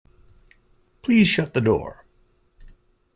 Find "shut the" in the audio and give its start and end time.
1.27-1.61